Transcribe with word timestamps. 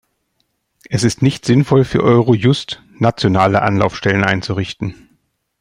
Es 0.89 1.03
ist 1.03 1.21
nicht 1.21 1.45
sinnvoll 1.45 1.83
für 1.85 2.01
Eurojust, 2.01 2.81
nationale 2.97 3.61
Anlaufstellen 3.61 4.23
einzurichten. 4.23 4.95